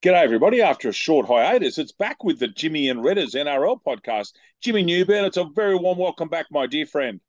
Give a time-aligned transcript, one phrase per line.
[0.00, 0.62] G'day, everybody.
[0.62, 4.32] After a short hiatus, it's back with the Jimmy and Redders NRL podcast.
[4.60, 7.20] Jimmy Newburn, it's a very warm welcome back, my dear friend.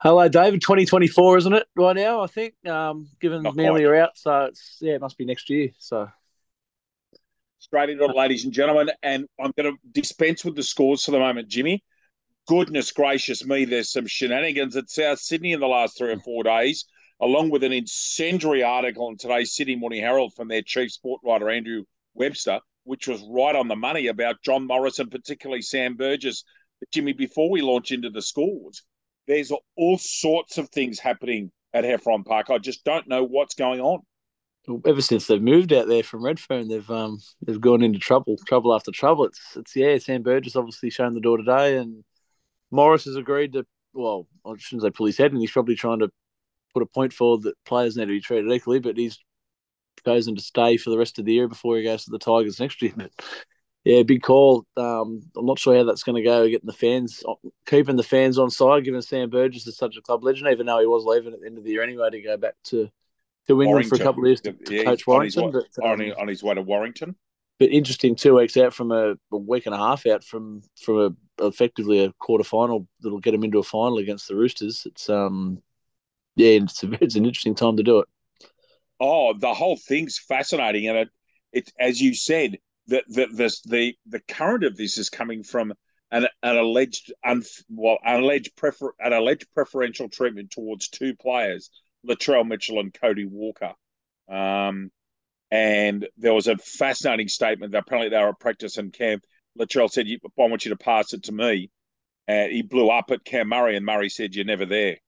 [0.00, 0.62] Hello, David.
[0.62, 3.84] 2024, isn't it, right now, I think, um, given Not quite.
[3.84, 4.16] are out.
[4.16, 5.72] So, it's yeah, it must be next year.
[5.76, 6.08] So,
[7.58, 8.92] Straight into it, ladies and gentlemen.
[9.02, 11.84] And I'm going to dispense with the scores for the moment, Jimmy.
[12.48, 16.44] Goodness gracious me, there's some shenanigans at South Sydney in the last three or four
[16.44, 16.86] days,
[17.20, 21.50] along with an incendiary article in today's Sydney Morning Herald from their chief sport writer,
[21.50, 21.84] Andrew
[22.16, 26.44] Webster, which was right on the money about John Morris and particularly Sam Burgess.
[26.80, 28.82] But Jimmy, before we launch into the scores,
[29.26, 32.50] there's all sorts of things happening at Heffron Park.
[32.50, 34.00] I just don't know what's going on.
[34.86, 38.74] ever since they've moved out there from Redfern, they've um they've gone into trouble, trouble
[38.74, 39.24] after trouble.
[39.24, 42.04] It's it's yeah, Sam Burgess obviously shown the door today, and
[42.70, 43.66] Morris has agreed to.
[43.92, 46.10] Well, I shouldn't say pull his head, and he's probably trying to
[46.74, 49.18] put a point forward that players need to be treated equally, but he's
[50.04, 52.60] chosen to stay for the rest of the year before he goes to the Tigers
[52.60, 52.92] next year.
[52.96, 53.10] But
[53.84, 54.66] yeah, big call.
[54.76, 56.48] Um, I'm not sure how that's going to go.
[56.48, 57.22] Getting the fans,
[57.66, 60.80] keeping the fans on side, given Sam Burgess is such a club legend, even though
[60.80, 62.88] he was leaving at the end of the year anyway to go back to
[63.48, 65.60] to England for a couple of years to, to Yeah, coach he's on his Warrington.
[65.60, 67.14] way- But, um, on, on his way to Warrington.
[67.60, 71.16] but interesting, two weeks out from a, a week and a half out from from
[71.38, 74.82] a, effectively a quarter final that'll get him into a final against the Roosters.
[74.84, 75.62] It's um
[76.34, 78.08] yeah, it's a, it's an interesting time to do it.
[79.00, 81.08] Oh, the whole thing's fascinating, and it,
[81.52, 82.58] it as you said,
[82.88, 85.74] that the the the, the current of this is coming from
[86.10, 91.70] an, an alleged un, well, an alleged prefer an alleged preferential treatment towards two players,
[92.06, 93.74] Latrell Mitchell and Cody Walker.
[94.28, 94.90] Um,
[95.50, 99.20] and there was a fascinating statement that apparently they were at practice and Cam
[99.58, 101.70] Latrell said, "I want you to pass it to me."
[102.28, 104.98] And he blew up at Cam Murray, and Murray said, "You're never there."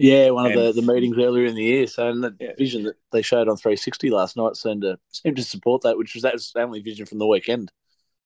[0.00, 1.86] Yeah, one of the, the meetings earlier in the year.
[1.86, 2.52] So, and the Yeah.
[2.56, 6.14] vision that they showed on 360 last night seemed to seemed to support that, which
[6.14, 7.70] was that was the only vision from the weekend.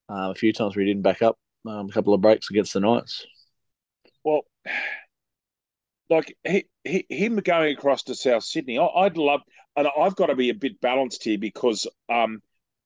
[0.09, 2.75] Um, a few times where he didn't back up um, a couple of breaks against
[2.75, 3.27] the Knights.
[4.23, 4.43] Well,
[6.11, 9.41] like he, he, him going across to South Sydney, I, I'd love,
[9.77, 12.43] and I've got to be a bit balanced here because, um,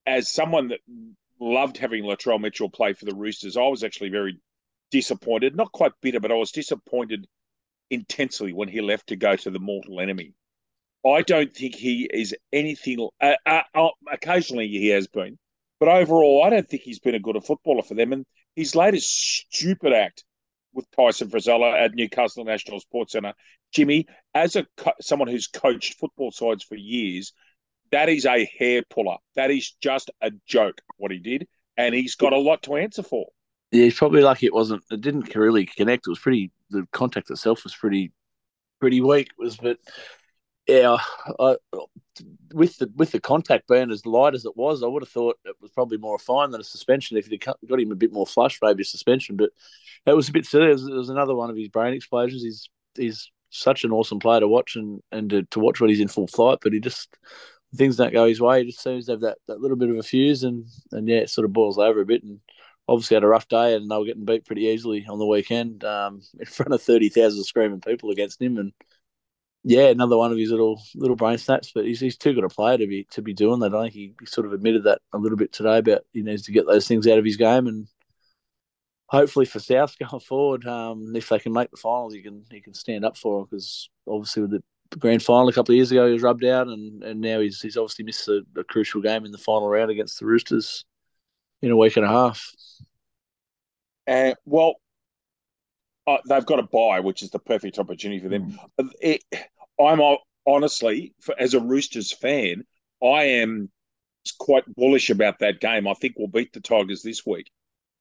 [0.07, 0.81] as someone that
[1.41, 4.39] loved having Latrell Mitchell play for the Roosters, I was actually very
[4.91, 5.57] disappointed.
[5.57, 7.27] Not quite bitter, but I was disappointed
[7.91, 10.35] intensely when he left to go to the mortal enemy.
[11.07, 13.09] I don't think he is anything.
[13.21, 15.39] Uh, uh, uh, occasionally, he has been,
[15.81, 18.13] but overall, I don't think he's been a good footballer for them.
[18.13, 18.27] And
[18.57, 20.25] his latest stupid act
[20.73, 23.35] with Tyson Frizella at Newcastle National Sports Centre,
[23.73, 27.33] Jimmy, as a co- someone who's coached football sides for years,
[27.91, 29.17] that is a hair puller.
[29.37, 33.03] That is just a joke what he did, and he's got a lot to answer
[33.03, 33.27] for.
[33.71, 34.83] Yeah, he's probably lucky it wasn't.
[34.91, 36.07] It didn't really connect.
[36.07, 36.51] It was pretty.
[36.71, 38.13] The contact itself was pretty,
[38.81, 39.31] pretty weak.
[39.39, 39.79] Was but
[40.67, 40.99] yeah,
[41.41, 41.57] I,
[42.53, 45.39] with the with the contact being as light as it was, I would have thought
[45.45, 47.17] it was probably more a fine than a suspension.
[47.17, 49.37] If he'd got him a bit more flush, maybe a suspension.
[49.37, 49.51] But
[50.05, 50.67] it was a bit silly.
[50.67, 52.43] It was, it was another one of his brain explosions.
[52.43, 56.01] He's he's such an awesome player to watch and and to, to watch when he's
[56.01, 56.59] in full flight.
[56.63, 57.17] But he just
[57.75, 58.61] things don't go his way.
[58.61, 61.19] He just seems to have that, that little bit of a fuse, and and yeah,
[61.19, 62.23] it sort of boils over a bit.
[62.23, 62.41] And
[62.89, 65.85] obviously had a rough day, and they were getting beat pretty easily on the weekend
[65.85, 68.57] um, in front of thirty thousand screaming people against him.
[68.57, 68.73] And
[69.65, 71.73] yeah, another one of his little little brain snaps.
[71.75, 73.75] But he's, he's too good a player to be to be doing that.
[73.75, 76.43] I think he, he sort of admitted that a little bit today about he needs
[76.45, 77.87] to get those things out of his game and.
[79.11, 82.61] Hopefully for South going forward, um, if they can make the finals, he can he
[82.61, 84.63] can stand up for them because obviously with the
[84.99, 87.59] grand final a couple of years ago he was rubbed out and, and now he's
[87.63, 90.85] he's obviously missed a, a crucial game in the final round against the Roosters
[91.63, 92.51] in a week and a half.
[94.07, 94.77] And well,
[96.07, 98.59] uh, they've got a buy, which is the perfect opportunity for them.
[99.01, 99.23] It,
[99.79, 100.17] I'm uh,
[100.47, 102.65] honestly, for, as a Roosters fan,
[103.03, 103.71] I am
[104.39, 105.87] quite bullish about that game.
[105.87, 107.51] I think we'll beat the Tigers this week,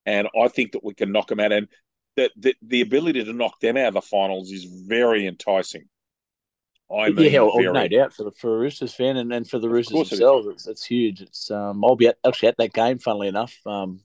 [0.06, 1.52] and I think that we can knock them out.
[1.52, 1.68] And
[2.16, 5.90] the the, the ability to knock them out of the finals is very enticing.
[6.90, 7.74] I mean, yeah, well, very.
[7.74, 10.16] no doubt for the, for a Roosters fan and, and for the Roosters course it
[10.16, 11.22] themselves, it's, it's huge.
[11.22, 14.00] It's um, I'll be at, actually at that game, funnily enough, um,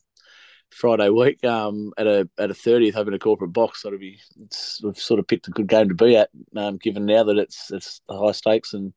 [0.70, 3.82] Friday week um, at a at a thirtieth having a corporate box.
[3.82, 6.76] So it'll be it's we've sort of picked a good game to be at, um,
[6.79, 8.93] given now that it's it's the high stakes and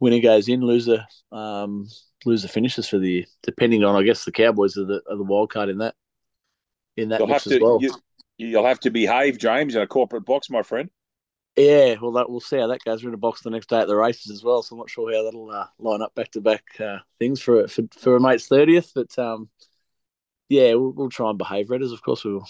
[0.00, 1.88] winner goes in, loser um,
[2.26, 3.24] loser finishes for the year.
[3.42, 5.94] Depending on, I guess, the Cowboys are the are the wild card in that
[6.98, 7.78] in that You'll mix to as well.
[7.80, 7.94] you,
[8.36, 10.90] you'll have to behave, James, in a corporate box, my friend.
[11.56, 13.02] Yeah, well, that, we'll see how that goes.
[13.04, 14.90] We're in a box the next day at the races as well, so I'm not
[14.90, 16.64] sure how that'll uh, line up back to back
[17.20, 18.90] things for for for a mate's thirtieth.
[18.92, 19.48] But um,
[20.48, 21.92] yeah, we'll, we'll try and behave, Redders.
[21.92, 22.48] Of course, we will.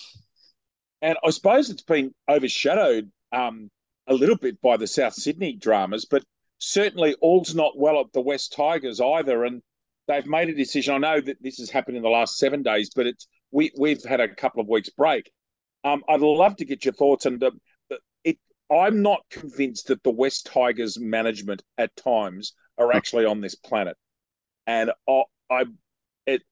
[1.02, 3.70] And I suppose it's been overshadowed um,
[4.06, 6.24] a little bit by the South Sydney dramas, but
[6.56, 9.44] certainly all's not well at the West Tigers either.
[9.44, 9.60] And
[10.08, 10.94] they've made a decision.
[10.94, 14.02] I know that this has happened in the last seven days, but it's we we've
[14.02, 15.30] had a couple of weeks break.
[15.84, 17.52] Um, I'd love to get your thoughts it.
[18.70, 23.96] I'm not convinced that the West Tigers management at times are actually on this planet,
[24.66, 25.64] and I, I,
[26.26, 26.42] it,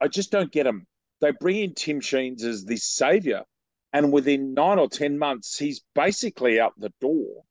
[0.00, 0.86] I just don't get them.
[1.20, 3.44] They bring in Tim Sheens as this savior,
[3.92, 7.44] and within nine or ten months, he's basically out the door.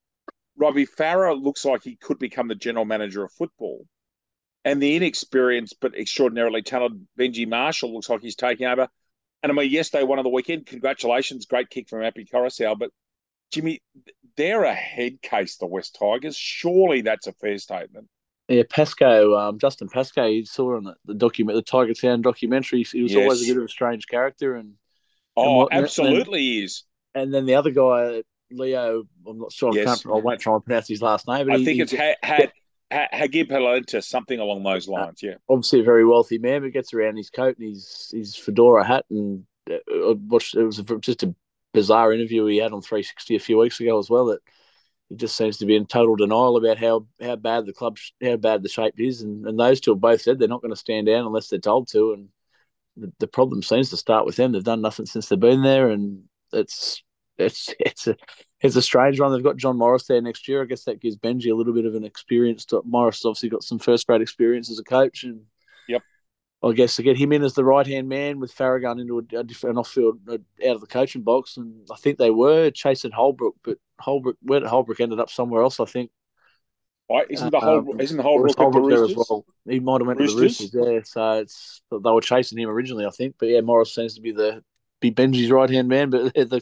[0.57, 3.85] Robbie Farah looks like he could become the general manager of football
[4.65, 8.87] and the inexperienced but extraordinarily talented Benji Marshall looks like he's taking over.
[9.41, 10.65] And I mean, yes, they won on the weekend.
[10.65, 12.77] Congratulations, great kick from Api Koroisau.
[12.77, 12.91] But
[13.51, 13.81] Jimmy,
[14.35, 16.35] they're a head case, the West Tigers.
[16.35, 18.07] Surely that's a fair statement.
[18.47, 22.83] Yeah, Pascoe, um, Justin Pascoe, you saw on the, the document, the Tiger Town documentary.
[22.83, 23.21] He was yes.
[23.21, 24.73] always a bit of a strange character, and
[25.37, 26.83] oh, and absolutely and is.
[27.13, 29.71] And then the other guy, Leo, I'm not sure.
[29.75, 29.87] Yes.
[29.87, 31.45] I, can't, I won't try and pronounce his last name.
[31.45, 35.21] But I he, think it's ha- ha- Hagib something along those uh, lines.
[35.21, 38.83] Yeah, obviously a very wealthy man, but gets around his coat and his his fedora
[38.83, 40.55] hat, and uh, watched.
[40.55, 41.35] It was just a
[41.73, 44.25] bizarre interview he had on 360 a few weeks ago as well.
[44.27, 44.41] That
[45.09, 48.37] he just seems to be in total denial about how how bad the club, how
[48.37, 50.79] bad the shape is, and, and those two have both said they're not going to
[50.79, 52.29] stand down unless they're told to, and
[52.97, 54.51] the, the problem seems to start with them.
[54.51, 56.23] They've done nothing since they've been there, and
[56.53, 57.03] it's
[57.37, 58.15] it's it's a
[58.61, 59.31] it's a strange one.
[59.31, 60.61] They've got John Morris there next year.
[60.61, 62.65] I guess that gives Benji a little bit of an experience.
[62.85, 65.41] Morris obviously got some first grade experience as a coach, and
[66.61, 69.37] I guess to get him in as the right hand man with Farragut into a,
[69.37, 72.69] a different off field uh, out of the coaching box, and I think they were
[72.71, 75.79] chasing Holbrook, but Holbrook where Holbrook ended up somewhere else.
[75.79, 76.11] I think.
[77.09, 79.45] Right, isn't the whole um, isn't the Holbrook, Holbrook the there as well?
[79.67, 80.57] He might have went Roosters?
[80.57, 80.99] to the Roosters, yeah.
[81.03, 83.35] So it's they were chasing him originally, I think.
[83.39, 84.63] But yeah, Morris seems to be the
[84.99, 86.61] be Benji's right hand man, but the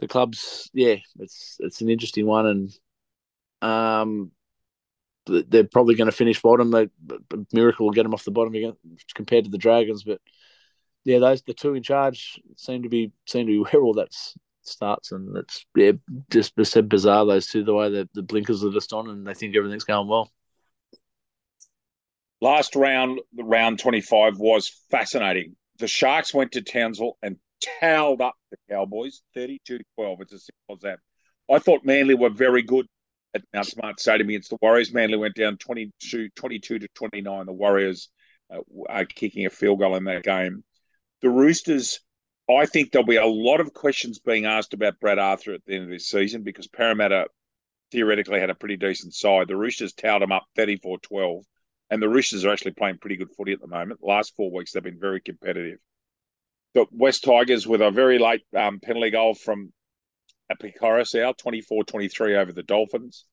[0.00, 4.32] the club's yeah, it's it's an interesting one, and um,
[5.26, 6.70] they're probably going to finish bottom.
[6.70, 6.88] They,
[7.52, 8.74] miracle will get them off the bottom again
[9.14, 10.20] compared to the Dragons, but
[11.04, 14.14] yeah, those the two in charge seem to be seem to be where all that
[14.62, 15.92] starts, and it's yeah,
[16.30, 19.34] just just bizarre those two the way that the blinkers are just on, and they
[19.34, 20.30] think everything's going well.
[22.40, 25.56] Last round, the round twenty five was fascinating.
[25.78, 27.36] The Sharks went to Townsville and
[27.80, 30.20] towed up the Cowboys 32 12.
[30.20, 30.98] It's as simple as that.
[31.52, 32.86] I thought Manly were very good
[33.54, 34.92] Mount Smart Stadium against the Warriors.
[34.92, 37.46] Manly went down 22, 22 to 29.
[37.46, 38.08] The Warriors
[38.52, 40.64] uh, are kicking a field goal in that game.
[41.22, 42.00] The Roosters,
[42.50, 45.74] I think there'll be a lot of questions being asked about Brad Arthur at the
[45.74, 47.26] end of this season because Parramatta
[47.90, 49.48] theoretically had a pretty decent side.
[49.48, 51.44] The Roosters towed them up 34 12.
[51.90, 54.00] And the Roosters are actually playing pretty good footy at the moment.
[54.00, 55.78] The last four weeks, they've been very competitive
[56.74, 59.72] the West Tigers with a very late um, penalty goal from
[60.52, 63.24] Api Koroisau, 24-23 over the Dolphins.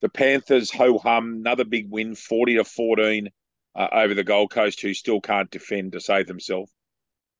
[0.00, 3.28] The Panthers ho hum another big win, 40 to 14
[3.74, 6.72] uh, over the Gold Coast, who still can't defend to save themselves.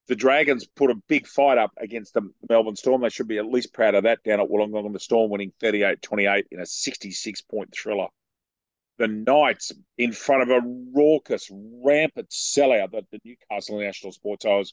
[0.08, 3.02] The Dragons put a big fight up against the Melbourne Storm.
[3.02, 4.92] They should be at least proud of that down at Wollongong.
[4.92, 8.06] The Storm winning 38 28 in a 66 point thriller.
[8.98, 10.62] The Knights in front of a
[10.94, 14.46] raucous, rampant sellout at the Newcastle National Sports.
[14.46, 14.72] I was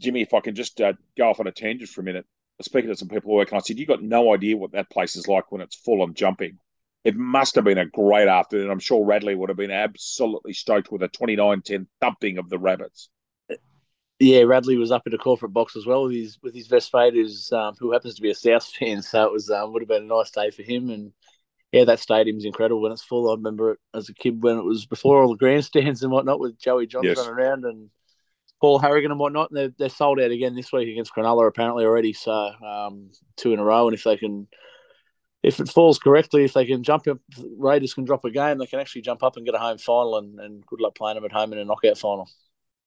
[0.00, 2.26] Jimmy, if I can just uh, go off on a tangent for a minute,
[2.62, 5.28] speaking to some people working, I said, you got no idea what that place is
[5.28, 6.58] like when it's full on jumping.
[7.04, 8.70] It must have been a great afternoon.
[8.70, 12.58] I'm sure Radley would have been absolutely stoked with a 29 10 thumping of the
[12.58, 13.10] Rabbits.
[14.18, 16.92] Yeah, Radley was up in the corporate box as well with his with his best
[16.94, 19.02] mate, who's um, who happens to be a South fan.
[19.02, 20.88] So it was um, would have been a nice day for him.
[20.88, 21.12] And
[21.70, 23.30] yeah, that stadium's incredible when it's full.
[23.30, 26.40] I remember it as a kid when it was before all the grandstands and whatnot
[26.40, 27.28] with Joey Johnson yes.
[27.28, 27.90] around and
[28.60, 29.50] Paul Harragon and whatnot.
[29.50, 32.12] And they're, they're sold out again this week against Cronulla apparently already.
[32.12, 33.86] So um, two in a row.
[33.88, 34.48] And if they can,
[35.42, 37.18] if it falls correctly, if they can jump up,
[37.58, 40.18] Raiders can drop a game, they can actually jump up and get a home final.
[40.18, 42.28] And, and good luck playing them at home in a knockout final.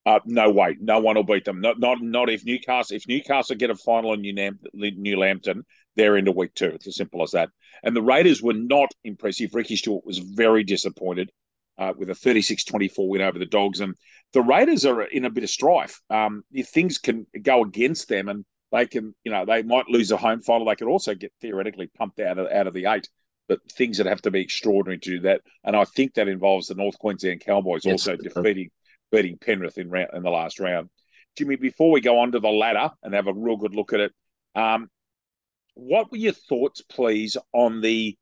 [0.06, 1.62] Uh, no way, no one will beat them.
[1.62, 2.96] Not, not, not if Newcastle.
[2.96, 5.64] If Newcastle get a final in New, New Lambton,
[5.96, 6.70] they're into week two.
[6.70, 7.50] It's as simple as that.
[7.84, 9.54] And the Raiders were not impressive.
[9.54, 11.32] Ricky Stuart was very disappointed
[11.80, 13.80] uh, with a 36-24 win over the Dogs.
[13.80, 13.96] And
[14.34, 16.02] the Raiders are in a bit of strife.
[16.10, 20.12] Um, if things can go against them and they can, you know, they might lose
[20.12, 20.68] a home final.
[20.68, 23.08] They could also get theoretically pumped out of out of the eight.
[23.48, 26.68] But things that have to be extraordinary to do that, and I think that involves
[26.68, 27.94] the North Queensland Cowboys yes.
[27.94, 28.70] also defeating
[29.12, 30.90] beating Penrith in round, in the last round.
[31.36, 34.02] Jimmy, before we go on to the ladder and have a real good look at
[34.02, 34.12] it,
[34.54, 34.88] um,
[35.74, 38.16] what were your thoughts, please, on the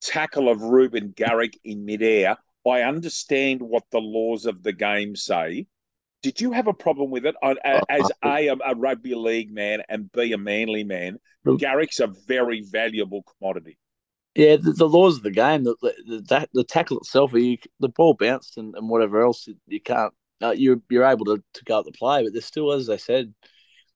[0.00, 5.66] tackle of Reuben Garrick in midair I understand what the laws of the game say.
[6.22, 10.32] Did you have a problem with it as a, a rugby league man and b
[10.32, 11.18] a manly man?
[11.58, 13.76] Garrick's a very valuable commodity.
[14.34, 18.14] Yeah, the, the laws of the game, the, the, the tackle itself, you, the ball
[18.14, 20.12] bounced and, and whatever else, you can't.
[20.42, 22.96] Uh, you're you're able to, to go at the play, but there's still, as I
[22.96, 23.32] said,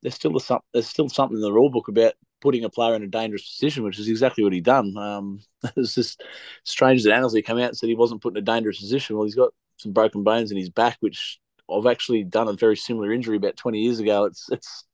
[0.03, 3.03] there's still a, there's still something in the rule book about putting a player in
[3.03, 4.97] a dangerous position, which is exactly what he done.
[4.97, 5.41] Um,
[5.77, 6.23] it's just
[6.65, 9.17] strange that Annesley came out and said he wasn't put in a dangerous position.
[9.17, 11.39] Well, he's got some broken bones in his back, which
[11.71, 14.25] I've actually done a very similar injury about 20 years ago.
[14.25, 14.85] It's it's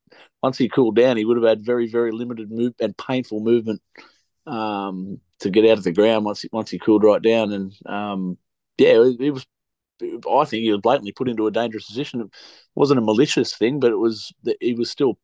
[0.43, 3.81] once he cooled down, he would have had very very limited move and painful movement
[4.47, 7.53] um, to get out of the ground once he, once he cooled right down.
[7.53, 8.39] And um,
[8.79, 9.47] yeah, it, it was.
[10.03, 12.21] I think he was blatantly put into a dangerous position.
[12.21, 12.31] It
[12.75, 14.33] wasn't a malicious thing, but it was.
[14.61, 15.19] He was still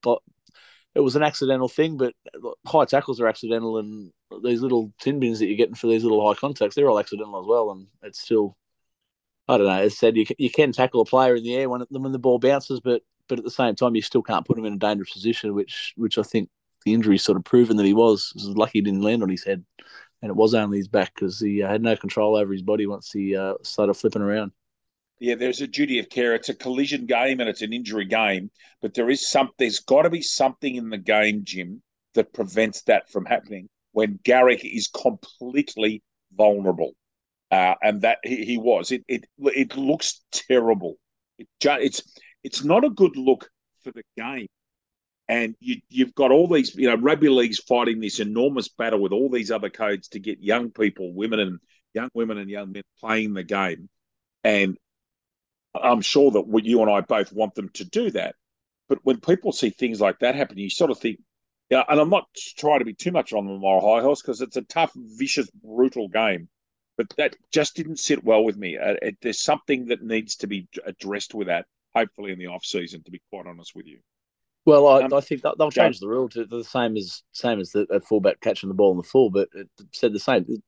[0.94, 2.14] it was an accidental thing, but
[2.66, 6.26] high tackles are accidental, and these little tin bins that you're getting for these little
[6.26, 8.56] high contacts, they're all accidental as well, and it's still,
[9.48, 9.72] I don't know.
[9.80, 12.18] As said, you can, you can tackle a player in the air when when the
[12.18, 14.78] ball bounces, but but at the same time, you still can't put him in a
[14.78, 16.48] dangerous position, which which I think
[16.84, 18.32] the injury sort of proven that he was.
[18.34, 19.64] was lucky he didn't land on his head,
[20.22, 22.86] and it was only his back because he uh, had no control over his body
[22.86, 24.52] once he uh, started flipping around.
[25.20, 26.34] Yeah, there's a duty of care.
[26.34, 28.50] It's a collision game and it's an injury game,
[28.80, 29.50] but there is some.
[29.58, 31.82] There's got to be something in the game, Jim,
[32.14, 36.02] that prevents that from happening when Garrick is completely
[36.34, 36.92] vulnerable,
[37.50, 38.92] uh, and that he, he, was.
[38.92, 40.96] It it it looks terrible.
[41.38, 42.02] It, it's
[42.42, 43.50] it's not a good look
[43.84, 44.48] for the game.
[45.28, 49.12] And you, you've got all these, you know, rugby leagues fighting this enormous battle with
[49.12, 51.58] all these other codes to get young people, women and
[51.94, 53.88] young women and young men playing the game.
[54.42, 54.76] And
[55.74, 58.34] I'm sure that you and I both want them to do that.
[58.88, 61.20] But when people see things like that happen, you sort of think,
[61.70, 62.26] yeah, and I'm not
[62.58, 65.48] trying to be too much on the moral high horse because it's a tough, vicious,
[65.62, 66.48] brutal game.
[66.96, 68.76] But that just didn't sit well with me.
[68.76, 72.64] Uh, it, there's something that needs to be addressed with that, hopefully in the off
[72.64, 73.02] season.
[73.04, 74.00] To be quite honest with you.
[74.66, 77.70] Well, I, um, I think they'll change the rule to the same as same as
[77.70, 79.30] the fullback catching the ball in the full.
[79.30, 80.44] But it said the same.
[80.48, 80.62] It,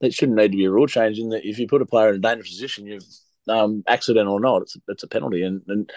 [0.00, 2.10] it shouldn't need to be a rule change in that if you put a player
[2.10, 3.04] in a dangerous position, you've
[3.48, 5.42] um, accident or not, it's it's a penalty.
[5.42, 5.90] And, and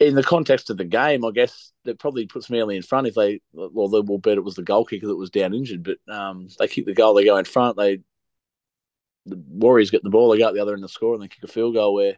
[0.00, 3.14] in the context of the game, I guess that probably puts Manly in front if
[3.14, 5.98] they, well, they will bet it was the goal kicker that was down injured, but
[6.12, 8.00] um, they kick the goal, they go in front, they
[9.26, 11.22] the Warriors get the ball, they go out the other end of the score, and
[11.22, 12.16] they kick a field goal where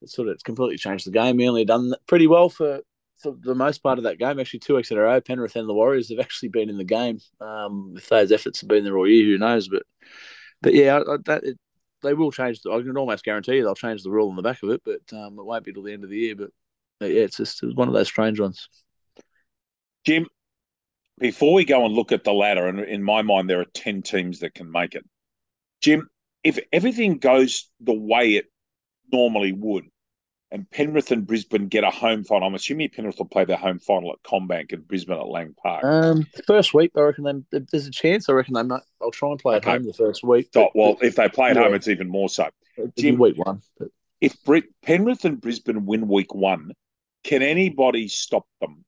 [0.00, 1.36] it's sort of it's completely changed the game.
[1.36, 2.80] Manly done pretty well for
[3.18, 4.38] for the most part of that game.
[4.38, 6.84] Actually, two weeks in a row, Penrith and the Warriors have actually been in the
[6.84, 7.18] game.
[7.40, 9.68] Um, if those efforts have been there all year, who knows?
[9.68, 9.82] But
[10.62, 11.58] but yeah, that it,
[12.04, 12.60] they will change.
[12.60, 14.82] The, I can almost guarantee you they'll change the rule on the back of it,
[14.84, 16.36] but um, it won't be till the end of the year.
[16.36, 16.50] But,
[17.00, 18.68] but yeah, it's just it's one of those strange ones.
[20.06, 20.26] Jim,
[21.18, 24.02] before we go and look at the ladder, and in my mind there are ten
[24.02, 25.04] teams that can make it.
[25.80, 26.08] Jim,
[26.44, 28.46] if everything goes the way it
[29.12, 29.84] normally would,
[30.54, 32.46] and Penrith and Brisbane get a home final.
[32.46, 35.82] I'm assuming Penrith will play their home final at CommBank and Brisbane at Lang Park.
[35.82, 38.28] Um, first week, I reckon they, there's a chance.
[38.28, 38.82] I reckon they might.
[39.02, 39.72] I'll try and play at okay.
[39.72, 40.50] home the first week.
[40.54, 41.64] But, well, if they play at yeah.
[41.64, 42.48] home, it's even more so.
[42.96, 43.62] Jim, week one.
[43.76, 43.88] But...
[44.20, 44.36] If
[44.82, 46.70] Penrith and Brisbane win week one,
[47.24, 48.84] can anybody stop them?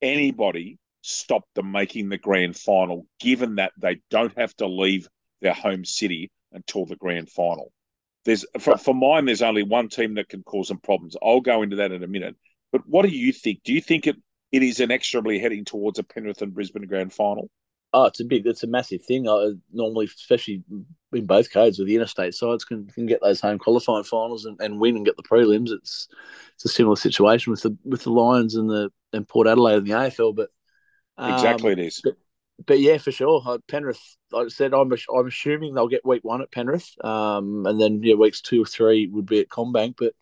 [0.00, 5.06] Anybody stop them making the grand final, given that they don't have to leave
[5.42, 7.72] their home city until the grand final?
[8.24, 11.16] There's for, for mine, there's only one team that can cause some problems.
[11.22, 12.36] I'll go into that in a minute.
[12.72, 13.62] But what do you think?
[13.64, 14.16] Do you think it,
[14.52, 17.50] it is inexorably heading towards a Penrith and Brisbane grand final?
[17.92, 19.28] Oh, it's a big, it's a massive thing.
[19.28, 20.62] I, normally, especially
[21.12, 24.60] in both codes, with the interstate sides can, can get those home qualifying finals and,
[24.60, 25.70] and win and get the prelims.
[25.70, 26.06] It's
[26.54, 29.84] it's a similar situation with the with the Lions and the and Port Adelaide in
[29.84, 30.50] the AFL, but
[31.16, 32.00] um, exactly it is.
[32.04, 32.14] But,
[32.66, 33.58] but yeah, for sure.
[33.68, 37.80] Penrith, like I said, I'm I'm assuming they'll get week one at Penrith, um, and
[37.80, 39.94] then yeah, weeks two or three would be at CommBank.
[39.98, 40.14] But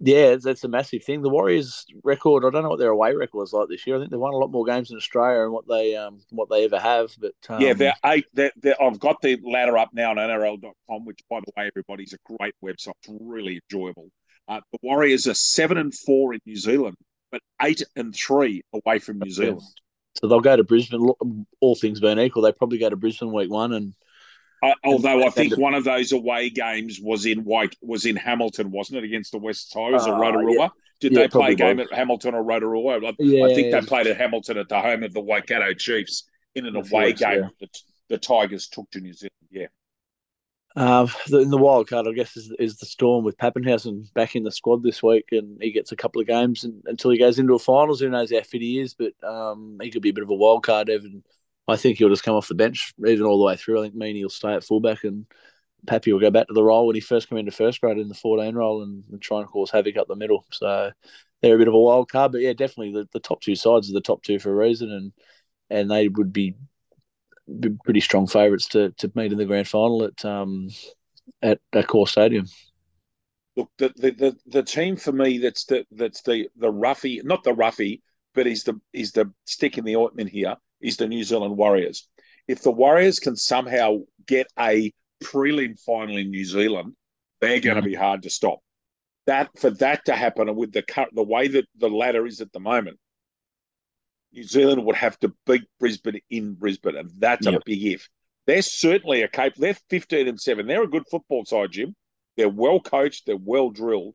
[0.00, 1.20] yeah, that's a massive thing.
[1.20, 3.96] The Warriors' record, I don't know what their away record is like this year.
[3.96, 6.48] I think they've won a lot more games in Australia and what they um what
[6.48, 7.10] they ever have.
[7.18, 8.24] But um, yeah, they're eight.
[8.32, 12.14] They're, they're, I've got the ladder up now on NRL.com, which by the way, everybody's
[12.14, 12.94] a great website.
[13.02, 14.08] It's really enjoyable.
[14.48, 16.96] Uh, the Warriors are seven and four in New Zealand,
[17.30, 19.62] but eight and three away from New Zealand.
[20.14, 21.12] So they'll go to Brisbane.
[21.60, 23.94] All things being equal, they probably go to Brisbane week one and.
[24.62, 28.70] Uh, although I think one of those away games was in White was in Hamilton,
[28.70, 30.54] wasn't it, against the West Tigers uh, or Rotorua?
[30.54, 30.68] Yeah.
[31.00, 31.88] Did yeah, they play a game was.
[31.90, 32.98] at Hamilton or Rotorua?
[32.98, 36.28] I, yeah, I think they played at Hamilton at the home of the Waikato Chiefs
[36.54, 37.78] in an away game that
[38.10, 39.32] the Tigers took to New Zealand.
[39.50, 39.68] Yeah.
[40.76, 44.36] Uh, the, in the wild card, I guess, is, is the Storm with Papenhuyzen back
[44.36, 47.18] in the squad this week, and he gets a couple of games and, until he
[47.18, 48.00] goes into a finals.
[48.00, 50.34] Who knows how fit he is, but um, he could be a bit of a
[50.34, 50.88] wild card.
[50.88, 51.24] Evan,
[51.66, 53.80] I think he'll just come off the bench even all the way through.
[53.80, 55.26] I think Meaney will stay at fullback, and
[55.86, 58.08] Pappy will go back to the role when he first came into first grade in
[58.08, 60.46] the 14 role and, and try and cause havoc up the middle.
[60.52, 60.92] So
[61.42, 63.90] they're a bit of a wild card, but yeah, definitely the, the top two sides
[63.90, 65.12] are the top two for a reason, and
[65.68, 66.54] and they would be
[67.84, 70.68] pretty strong favourites to to meet in the grand final at um
[71.42, 72.46] at, at Core Stadium.
[73.56, 77.42] Look, the, the, the, the team for me that's the that's the the roughie, not
[77.44, 78.02] the roughie,
[78.34, 82.08] but is the is the stick in the ointment here is the New Zealand Warriors.
[82.48, 84.92] If the Warriors can somehow get a
[85.22, 86.94] prelim final in New Zealand,
[87.40, 88.60] they're going to be hard to stop.
[89.26, 92.52] That for that to happen, and with the the way that the ladder is at
[92.52, 92.98] the moment,
[94.32, 97.54] New Zealand would have to beat Brisbane in Brisbane, and that's yep.
[97.54, 98.08] a big if.
[98.46, 99.54] They're certainly a cape.
[99.56, 100.66] They're fifteen and seven.
[100.66, 101.94] They're a good football side, Jim.
[102.36, 103.26] They're well coached.
[103.26, 104.14] They're well drilled.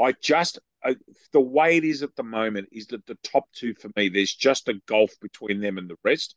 [0.00, 0.96] I just I,
[1.32, 4.34] the way it is at the moment is that the top two for me, there's
[4.34, 6.34] just a gulf between them and the rest.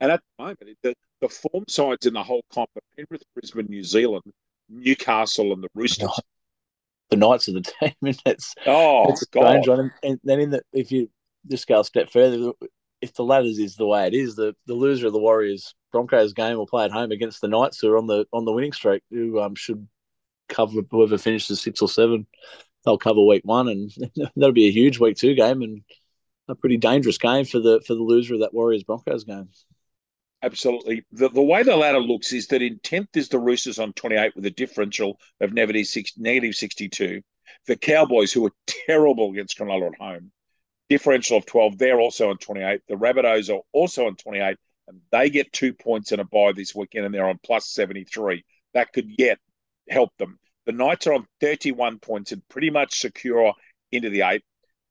[0.00, 3.66] And at the moment, the, the form sides in the whole comp are Penrith, Brisbane,
[3.68, 4.22] New Zealand,
[4.68, 6.10] Newcastle, and the Roosters.
[7.10, 9.90] The Knights of the team, oh, and it's oh, it's strange one.
[10.02, 11.08] And then in the if you
[11.46, 12.52] just go a step further,
[13.00, 16.32] if the ladders is the way it is, the, the loser of the Warriors Broncos
[16.32, 18.72] game will play at home against the Knights, who are on the on the winning
[18.72, 19.86] streak, who um, should
[20.48, 22.26] cover whoever finishes six or seven.
[22.84, 23.90] They'll cover week one, and
[24.36, 25.82] that'll be a huge week two game and
[26.48, 29.48] a pretty dangerous game for the for the loser of that Warriors Broncos game.
[30.42, 31.04] Absolutely.
[31.10, 34.36] The, the way the ladder looks is that in 10th is the Roosters on 28
[34.36, 37.22] with a differential of negative, six, negative 62.
[37.66, 40.30] The Cowboys, who are terrible against Cronulla at home,
[40.88, 42.80] differential of 12, they're also on 28.
[42.88, 44.56] The Rabbitohs are also on 28,
[44.88, 48.44] and they get two points in a bye this weekend, and they're on plus 73.
[48.74, 49.38] That could yet
[49.88, 50.38] help them.
[50.66, 53.54] The Knights are on 31 points and pretty much secure
[53.90, 54.42] into the eight.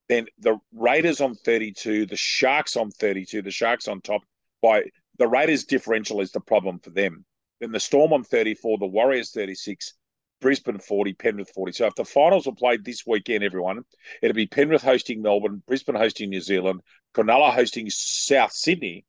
[0.10, 4.22] Then the Raiders on 32, the Sharks on 32, the Sharks on top
[4.62, 4.86] by
[5.18, 7.26] the Raiders differential is the problem for them.
[7.60, 9.94] Then the Storm on 34, the Warriors 36,
[10.40, 11.72] Brisbane 40, Penrith 40.
[11.72, 13.84] So if the finals were played this weekend, everyone,
[14.22, 16.82] it'd be Penrith hosting Melbourne, Brisbane hosting New Zealand,
[17.16, 19.06] Cronulla hosting South Sydney,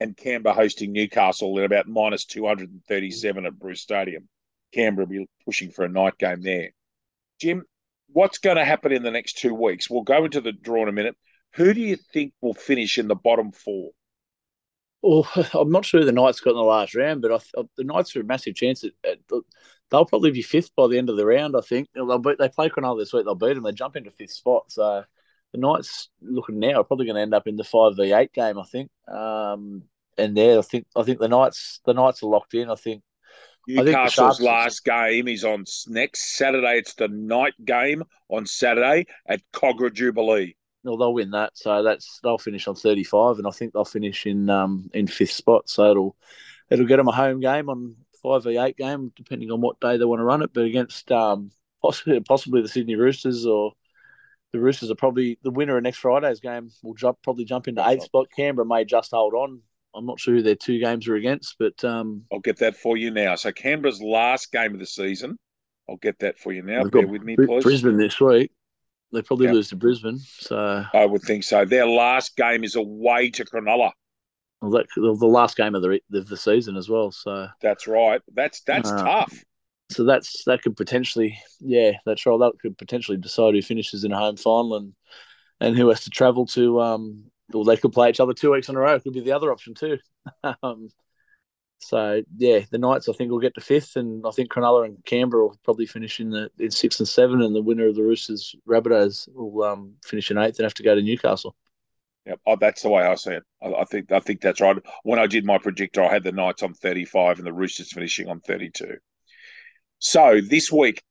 [0.00, 4.28] and Canberra hosting Newcastle at about minus 237 at Bruce Stadium.
[4.72, 6.70] Canberra will be pushing for a night game there.
[7.40, 7.64] Jim,
[8.08, 9.88] what's going to happen in the next two weeks?
[9.88, 11.16] We'll go into the draw in a minute.
[11.54, 13.90] Who do you think will finish in the bottom four?
[15.02, 17.84] Well, I'm not sure the Knights got in the last round, but I, uh, the
[17.84, 18.84] Knights are a massive chance.
[18.84, 19.18] At, at,
[19.94, 21.56] they'll probably be fifth by the end of the round.
[21.56, 23.24] I think they'll beat, they play Cronulla this week.
[23.24, 23.62] They'll beat them.
[23.62, 24.64] They jump into fifth spot.
[24.68, 25.04] So
[25.52, 28.32] the Knights looking now are probably going to end up in the five v eight
[28.32, 28.58] game.
[28.58, 28.90] I think.
[29.08, 29.84] Um,
[30.18, 32.70] and there, I think I think the Knights the Knights are locked in.
[32.70, 33.02] I think
[33.68, 36.78] Newcastle's last game is on next Saturday.
[36.78, 41.56] It's the night game on Saturday at Kogarah Jubilee well, they'll win that.
[41.56, 45.32] So that's they'll finish on 35, and I think they'll finish in um in fifth
[45.32, 45.68] spot.
[45.68, 46.16] So it'll
[46.70, 49.96] it'll get them a home game on five v eight game, depending on what day
[49.96, 50.50] they want to run it.
[50.52, 51.50] But against um
[51.82, 53.72] possibly possibly the Sydney Roosters or
[54.52, 56.70] the Roosters are probably the winner of next Friday's game.
[56.82, 58.28] Will jump probably jump into eighth spot.
[58.34, 59.60] Canberra may just hold on.
[59.94, 62.96] I'm not sure who their two games are against, but um, I'll get that for
[62.96, 63.36] you now.
[63.36, 65.36] So Canberra's last game of the season.
[65.88, 66.84] I'll get that for you now.
[66.84, 67.62] Bear with me, please.
[67.62, 68.50] Brisbane this week.
[69.12, 69.54] They probably yep.
[69.54, 70.18] lose to Brisbane.
[70.18, 71.64] So I would think so.
[71.64, 73.92] Their last game is away to Cronulla.
[74.64, 77.10] Well, that, the last game of the of the season as well.
[77.10, 78.20] So that's right.
[78.32, 79.44] That's that's uh, tough.
[79.90, 82.38] So that's that could potentially, yeah, that's right.
[82.38, 84.94] That could potentially decide who finishes in a home final and
[85.60, 86.80] and who has to travel to.
[86.80, 88.98] Um, or they could play each other two weeks in a row.
[88.98, 89.98] Could be the other option too.
[90.62, 90.88] um,
[91.78, 95.04] so yeah, the Knights I think will get to fifth, and I think Cronulla and
[95.04, 98.02] Canberra will probably finish in the in sixth and seven, and the winner of the
[98.02, 101.54] Roosters Rabbitohs will um, finish in eighth and have to go to Newcastle.
[102.26, 103.42] Yep, oh, that's the way I see it.
[103.62, 104.76] I, I, think I think that's right.
[105.02, 107.92] When I did my predictor, I had the Knights on thirty five and the Roosters
[107.92, 108.96] finishing on thirty two.
[109.98, 111.02] So this week,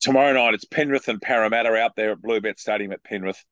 [0.00, 3.42] tomorrow night, it's Penrith and Parramatta out there at Bluebet Stadium at Penrith.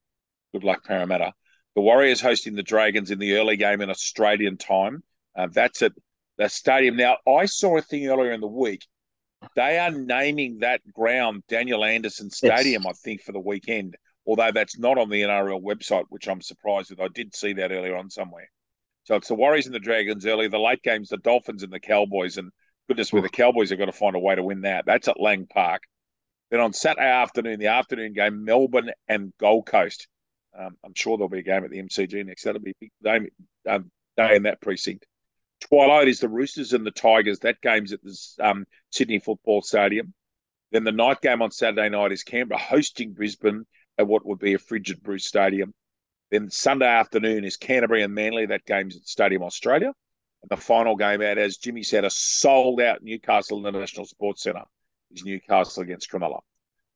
[0.52, 1.32] Good luck, Parramatta.
[1.76, 5.02] The Warriors hosting the Dragons in the early game in Australian time.
[5.36, 5.92] Uh, that's at
[6.38, 6.96] the stadium.
[6.96, 8.86] Now, I saw a thing earlier in the week.
[9.56, 12.86] They are naming that ground Daniel Anderson Stadium.
[12.86, 13.96] I think, for the weekend.
[14.26, 17.00] Although that's not on the NRL website, which I'm surprised with.
[17.00, 18.50] I did see that earlier on somewhere.
[19.04, 20.48] So it's the Warriors and the Dragons early.
[20.48, 22.38] The late games, the Dolphins and the Cowboys.
[22.38, 22.50] And
[22.88, 24.86] goodness me, the Cowboys have got to find a way to win that.
[24.86, 25.82] That's at Lang Park.
[26.50, 30.08] Then on Saturday afternoon, the afternoon game, Melbourne and Gold Coast.
[30.58, 32.44] Um, I'm sure there'll be a game at the MCG next.
[32.44, 33.20] That'll be a big day,
[33.68, 35.04] um, day in that precinct.
[35.68, 37.40] Twilight is the Roosters and the Tigers.
[37.40, 40.14] That game's at the um, Sydney Football Stadium.
[40.70, 43.64] Then the night game on Saturday night is Canberra hosting Brisbane
[43.98, 45.72] at what would be a frigid Bruce Stadium.
[46.30, 48.46] Then Sunday afternoon is Canterbury and Manly.
[48.46, 49.92] That game's at Stadium Australia.
[50.42, 54.64] And the final game out, as Jimmy said, a sold out Newcastle International Sports Centre
[55.12, 56.40] is Newcastle against Cronulla.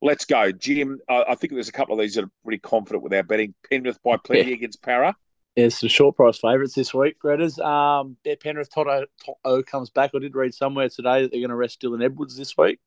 [0.01, 0.99] Let's go, Jim.
[1.09, 3.55] I think there's a couple of these that are pretty confident with our betting.
[3.69, 4.57] Penrith by plenty yeah.
[4.57, 5.15] against Para.
[5.57, 7.59] There's some short price favourites this week, Redders.
[7.59, 9.07] Um, yeah, Penrith Toto
[9.45, 10.13] O comes back.
[10.15, 12.79] I did read somewhere today that they're going to rest Dylan Edwards this week.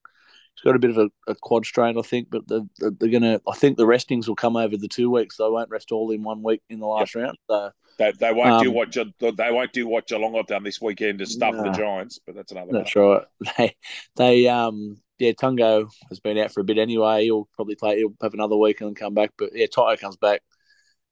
[0.55, 3.23] He's got a bit of a, a quad strain, I think, but they're, they're going
[3.23, 3.41] to.
[3.47, 5.37] I think the restings will come over the two weeks.
[5.37, 7.23] They won't rest all in one week in the last yep.
[7.23, 7.37] round.
[7.49, 10.81] So they, they won't um, do what they won't do what Geelong have done this
[10.81, 12.19] weekend to stuff nah, the Giants.
[12.25, 12.71] But that's another.
[12.73, 13.07] That's matter.
[13.07, 13.25] right.
[13.57, 13.75] They
[14.15, 17.23] they um yeah Tungo has been out for a bit anyway.
[17.23, 17.97] He'll probably play.
[17.97, 19.31] He'll have another week and then come back.
[19.37, 20.41] But yeah, Toto comes back.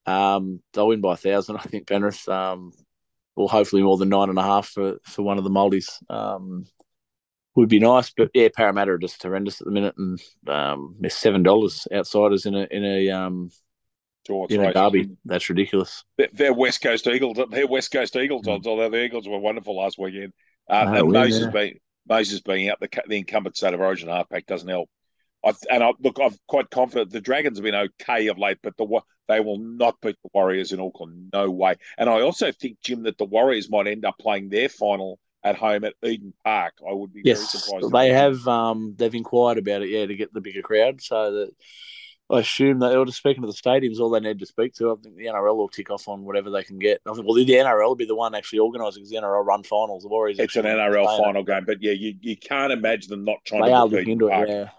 [0.06, 1.58] Um, they'll win by a thousand.
[1.58, 2.28] I think Penrith.
[2.28, 2.72] Um,
[3.36, 5.92] well, hopefully more than nine and a half for for one of the Maldies.
[6.10, 6.66] Um,
[7.60, 8.12] would be nice.
[8.12, 12.46] But yeah, Parramatta are just horrendous at the minute, and um, they're seven dollars outsiders
[12.46, 13.50] in a in a um,
[14.50, 15.10] in a derby.
[15.26, 16.04] That's ridiculous.
[16.34, 17.38] They're, West Coast Eagles.
[17.52, 18.66] They're West Coast Eagles odds.
[18.66, 18.70] Mm.
[18.70, 20.34] Although the Eagles were wonderful last weekend.
[20.70, 21.50] Uh, oh, and Moses yeah.
[21.52, 24.90] being Moses being out the the incumbent state of origin halfback doesn't help.
[25.44, 28.76] I, and I, look, I'm quite confident the Dragons have been okay of late, but
[28.78, 31.30] the they will not beat the Warriors in Auckland.
[31.32, 31.76] No way.
[31.98, 35.56] And I also think, Jim, that the Warriors might end up playing their final at
[35.56, 36.76] home at Eden Park.
[36.88, 37.94] I would be yes, very surprised.
[37.94, 41.02] They have um, they've inquired about it, yeah, to get the bigger crowd.
[41.02, 41.52] So that
[42.32, 44.92] I assume that, or just speaking to the stadiums, all they need to speak to.
[44.92, 47.02] I think the NRL will tick off on whatever they can get.
[47.08, 49.64] I think, well, the NRL will be the one actually organising because the NRL run
[49.64, 50.04] finals.
[50.04, 50.38] The Warriors.
[50.40, 53.70] It's an NRL final game, but yeah, you, you can't imagine them not trying they
[53.70, 53.74] to.
[53.74, 54.48] Are looking into Park.
[54.48, 54.52] it.
[54.52, 54.70] Yeah,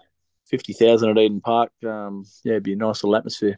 [0.45, 1.71] fifty thousand at Eden Park.
[1.83, 3.57] Um, yeah, it'd be a nice little atmosphere.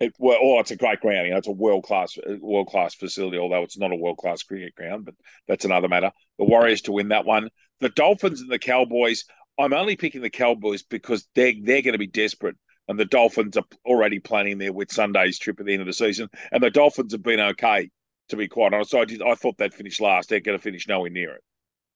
[0.00, 1.26] It, well, oh, it's a great ground.
[1.26, 3.36] You know, it's a world class, world class facility.
[3.36, 5.14] Although it's not a world class cricket ground, but
[5.46, 6.10] that's another matter.
[6.38, 7.50] The Warriors to win that one.
[7.80, 9.24] The Dolphins and the Cowboys.
[9.58, 12.56] I'm only picking the Cowboys because they're they're going to be desperate,
[12.88, 15.92] and the Dolphins are already planning their with Sunday's trip at the end of the
[15.92, 16.28] season.
[16.50, 17.90] And the Dolphins have been okay,
[18.30, 18.94] to be quite honest.
[18.94, 19.20] I did.
[19.20, 20.30] I thought they'd finish last.
[20.30, 21.44] They're going to finish nowhere near it.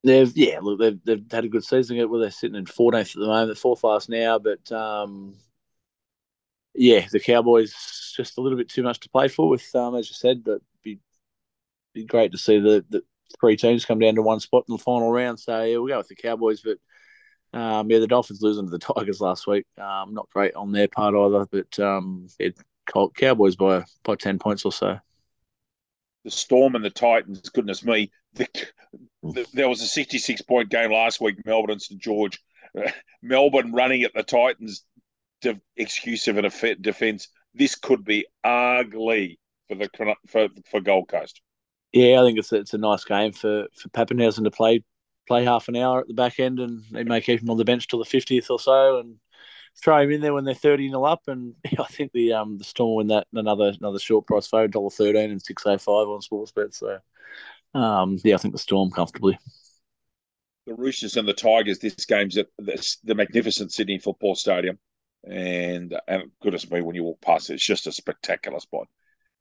[0.02, 1.96] They've yeah, look, they've they've had a good season.
[2.10, 5.36] Well, they're sitting in 14th at the moment, fourth last now, but um,
[6.74, 10.08] yeah, the Cowboys just a little bit too much to play for with, um, as
[10.08, 10.98] you said, but be
[11.92, 13.02] be great to see the, the
[13.40, 15.38] three teams come down to one spot in the final round.
[15.38, 16.78] So yeah, we'll go with the Cowboys, but
[17.58, 20.88] um, yeah, the Dolphins losing to the Tigers last week, um, not great on their
[20.88, 22.58] part either, but um, it
[23.16, 24.98] Cowboys by by ten points or so.
[26.24, 28.48] The Storm and the Titans, goodness me, the,
[29.22, 32.42] the, there was a sixty-six point game last week, Melbourne and St George.
[33.22, 34.84] Melbourne running at the Titans
[35.44, 41.40] de- exclusive and a defence, this could be ugly for the for for Gold Coast.
[41.92, 44.82] Yeah, I think it's a, it's a nice game for for Papenhuyzen to play
[45.26, 47.64] play half an hour at the back end, and they may keep him on the
[47.64, 49.16] bench till the fiftieth or so, and
[49.82, 51.22] throw him in there when they're thirty nil up.
[51.28, 54.90] And I think the um the Storm win that another another short price phone dollar
[54.90, 56.74] thirteen and six oh five on Sportsbet.
[56.74, 56.98] So
[57.78, 59.38] um yeah, I think the Storm comfortably.
[60.66, 61.78] The Roosters and the Tigers.
[61.78, 64.78] This game's at the, the magnificent Sydney Football Stadium
[65.26, 68.86] and and goodness me, when you walk past it, it's just a spectacular spot.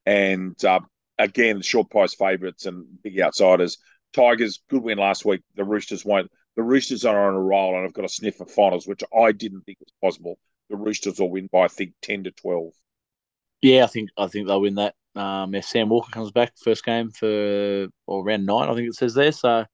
[0.05, 0.81] And uh,
[1.17, 3.77] again, short price favourites and big outsiders.
[4.13, 5.41] Tigers good win last week.
[5.55, 6.29] The Roosters won't.
[6.55, 9.31] The Roosters are on a roll and I've got a sniff of finals, which I
[9.31, 10.37] didn't think was possible.
[10.69, 12.73] The Roosters will win by I think ten to twelve.
[13.61, 14.95] Yeah, I think I think they'll win that.
[15.15, 18.95] Um, if Sam Walker comes back first game for or round nine, I think it
[18.95, 19.31] says there.
[19.31, 19.65] So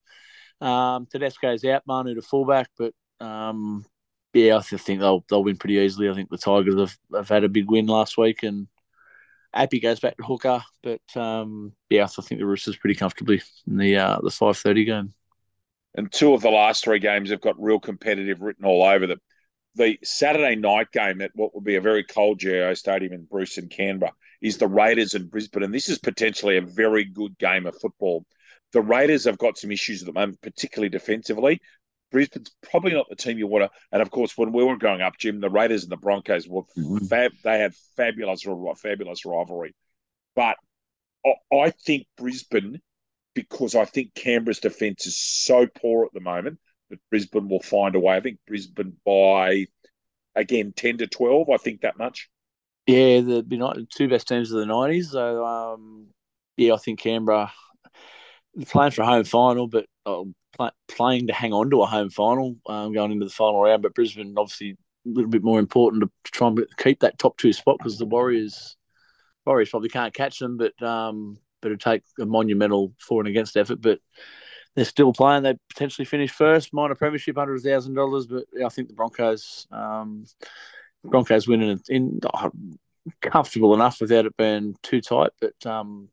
[0.62, 3.86] um, Tedesco's out, Manu to fullback, but um,
[4.34, 6.10] yeah, I think they'll they'll win pretty easily.
[6.10, 8.68] I think the Tigers have, have had a big win last week, and
[9.54, 10.62] Api goes back to hooker.
[10.84, 14.86] But um, yeah, I think the Roosters pretty comfortably in the uh, the five thirty
[14.86, 15.14] game.
[15.96, 19.20] And two of the last three games have got real competitive written all over them.
[19.76, 23.58] The Saturday night game at what would be a very cold GIO Stadium in Bruce
[23.58, 27.66] and Canberra is the Raiders and Brisbane, and this is potentially a very good game
[27.66, 28.26] of football.
[28.72, 31.60] The Raiders have got some issues at the moment, particularly defensively.
[32.12, 33.80] Brisbane's probably not the team you want to.
[33.92, 36.64] And of course, when we were growing up, Jim, the Raiders and the Broncos were
[36.78, 37.06] mm-hmm.
[37.06, 37.32] fab.
[37.44, 38.46] They had fabulous,
[38.78, 39.76] fabulous rivalry.
[40.36, 40.58] But
[41.54, 42.82] I think Brisbane,
[43.36, 47.96] because I think Canberra's defence is so poor at the moment, that Brisbane will find
[47.96, 48.16] a way.
[48.16, 49.66] I think Brisbane by
[50.36, 51.50] again ten to twelve.
[51.50, 52.30] I think that much.
[52.88, 55.12] Yeah, the two best teams of the nineties.
[55.12, 56.08] So um,
[56.58, 57.52] yeah, I think Canberra
[58.68, 60.24] playing for a home final, but uh,
[60.60, 63.82] play, playing to hang on to a home final um, going into the final round.
[63.82, 64.72] But Brisbane obviously
[65.06, 68.06] a little bit more important to try and keep that top two spot because the
[68.06, 68.76] Warriors
[69.46, 73.58] Warriors probably can't catch them, but um, but it take a monumental for and against
[73.58, 73.82] effort.
[73.82, 74.00] But
[74.76, 75.44] they're still playing.
[75.44, 78.28] They potentially finish first, minor premiership, hundred thousand dollars.
[78.28, 80.26] But I think the Broncos, um,
[81.04, 82.50] Broncos winning in uh,
[83.22, 85.32] comfortable enough without it being too tight.
[85.42, 86.10] But um,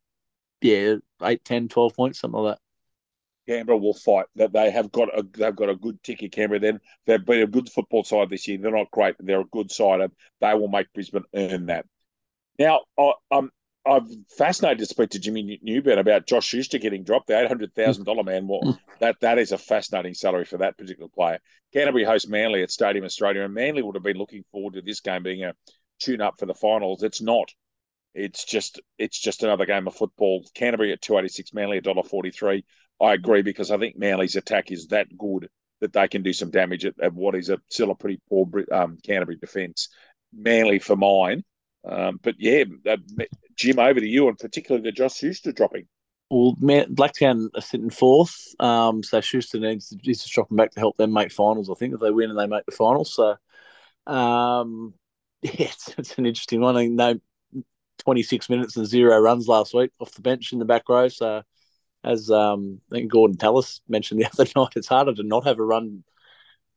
[0.63, 2.66] yeah, 8, 10, 12 points, something like that.
[3.49, 4.27] Canberra will fight.
[4.37, 6.33] That they have got a they've got a good ticket.
[6.33, 6.61] Canberra.
[6.61, 8.59] Then they've been a good football side this year.
[8.59, 11.87] They're not great, but they're a good side, and they will make Brisbane earn that.
[12.59, 13.51] Now, I, um,
[13.87, 17.29] I'm fascinated to speak to Jimmy Newburn about Josh Schuster getting dropped.
[17.29, 18.49] The eight hundred thousand dollar man.
[18.49, 21.39] Well, that that is a fascinating salary for that particular player.
[21.73, 25.01] Canterbury host Manly at Stadium Australia, and Manly would have been looking forward to this
[25.01, 25.55] game being a
[26.01, 27.03] tune up for the finals.
[27.03, 27.53] It's not.
[28.15, 30.45] It's just it's just another game of football.
[30.55, 32.65] Canterbury at two eighty six, Manly at dollar forty three.
[33.01, 35.49] I agree because I think Manly's attack is that good
[35.81, 38.47] that they can do some damage at, at what is a still a pretty poor
[38.73, 39.89] um, Canterbury defence.
[40.33, 41.45] Manly for mine.
[41.87, 42.97] Um, but yeah, uh,
[43.55, 45.87] Jim, over to you, and particularly the Josh Schuster dropping.
[46.31, 50.73] Well, Blacktown are sitting fourth, um, so Schuster needs to, needs to drop them back
[50.73, 51.71] to help them make finals.
[51.71, 53.37] I think if they win and they make the finals, so
[54.13, 54.95] um,
[55.43, 56.77] yeah, it's, it's, an interesting one.
[56.77, 57.21] I no,
[57.99, 61.07] twenty six minutes and zero runs last week off the bench in the back row.
[61.07, 61.43] So
[62.05, 65.59] as um, I think Gorden Tallis mentioned the other night, it's harder to not have
[65.59, 66.05] a run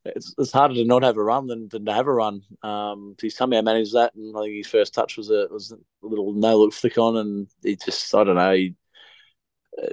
[0.06, 2.42] it's, it's harder to not have a run than, than to have a run.
[2.64, 5.78] Um, he somehow managed that, and I think his first touch was a was a
[6.02, 8.54] little no look flick on, and he just I don't know.
[8.54, 8.76] He,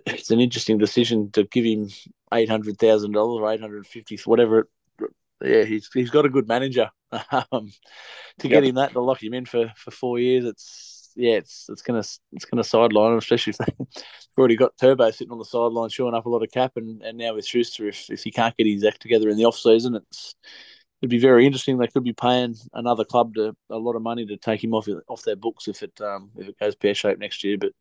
[0.07, 1.89] it's an interesting decision to give him
[2.33, 4.69] eight hundred thousand dollars or eight hundred fifty, whatever.
[5.45, 6.91] yeah, he's he's got a good manager.
[7.53, 7.73] Um,
[8.41, 11.67] to get him that to lock him in for, for four years, it's yeah, it's
[11.71, 15.45] it's gonna it's gonna sideline him, especially if they've already got Turbo sitting on the
[15.45, 18.31] sideline showing up a lot of cap, and, and now with Schuster, if if he
[18.31, 20.35] can't get his act together in the off season, it's
[21.01, 21.79] it'd be very interesting.
[21.79, 24.89] They could be paying another club to a lot of money to take him off
[25.09, 27.57] off their books if it um if it goes pear shaped next year.
[27.59, 27.73] But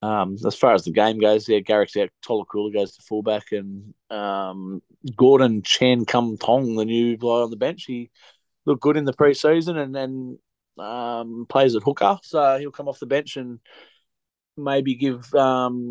[0.00, 2.10] um, as far as the game goes, yeah, Garrick's out.
[2.22, 4.82] Tolu Koula goes to fullback, and um,
[5.16, 8.10] Gordon Chan Kum Tong, the new guy on the bench, he
[8.64, 10.38] looked good in the preseason, and then
[10.80, 13.60] um, plays at hooker, so he'll come off the bench and
[14.56, 15.90] maybe give um,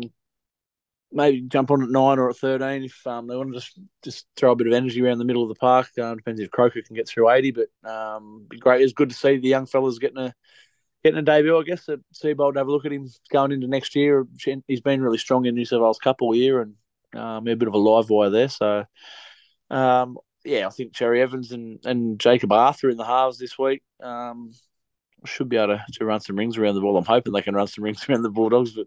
[1.12, 4.26] maybe jump on at nine or at thirteen if um, they want to just just
[4.36, 5.88] throw a bit of energy around the middle of the park.
[5.98, 8.82] Um, depends if Croker can get through eighty, but um, be great.
[8.82, 10.34] It's good to see the young fellas getting a
[11.02, 11.58] getting a debut.
[11.58, 14.26] I guess at Seibold have a look at him going into next year.
[14.66, 16.74] He's been really strong in New South Wales Cup all year and
[17.20, 18.48] um, a bit of a live wire there.
[18.48, 18.84] So.
[19.70, 23.82] Um, yeah, I think Cherry Evans and, and Jacob Arthur in the halves this week.
[24.02, 24.52] Um,
[25.24, 26.96] should be able to, to run some rings around the ball.
[26.96, 28.86] I'm hoping they can run some rings around the Bulldogs, but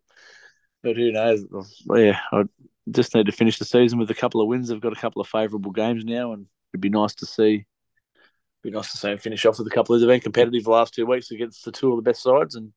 [0.84, 1.46] but who knows?
[1.94, 2.44] Yeah, I
[2.90, 4.70] just need to finish the season with a couple of wins.
[4.70, 7.66] They've got a couple of favourable games now, and it'd be nice to see.
[8.64, 10.02] Be nice to see them finish off with a couple of.
[10.02, 12.74] They've been competitive the last two weeks against the two of the best sides, and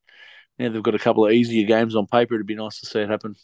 [0.58, 2.34] now they've got a couple of easier games on paper.
[2.34, 3.36] It'd be nice to see it happen.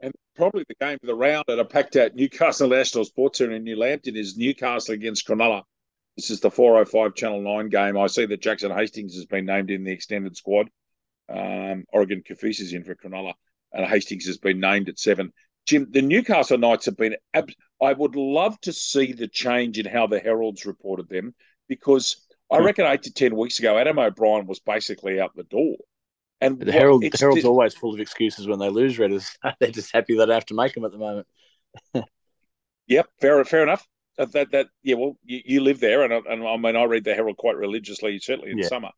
[0.00, 3.54] And probably the game of the round at a packed out Newcastle National Sports Centre
[3.54, 5.62] in New Lambton is Newcastle against Cronulla.
[6.16, 7.96] This is the 405 Channel 9 game.
[7.96, 10.68] I see that Jackson Hastings has been named in the extended squad.
[11.28, 13.32] Um, Oregon Kaufusi is in for Cronulla,
[13.72, 15.32] and Hastings has been named at seven.
[15.64, 17.16] Jim, the Newcastle Knights have been.
[17.32, 21.34] Ab- I would love to see the change in how the Heralds reported them
[21.68, 22.64] because I hmm.
[22.64, 25.76] reckon eight to ten weeks ago, Adam O'Brien was basically out the door.
[26.42, 28.98] And the Herald, the Herald's always full of excuses when they lose.
[28.98, 31.26] Redders, they're just happy that they have to make them at the moment.
[32.86, 33.86] yep, fair, fair enough
[34.18, 37.04] that, that, that yeah, well, you, you live there, and, and I mean, I read
[37.04, 38.68] the Herald quite religiously, certainly in yeah.
[38.68, 38.90] summer.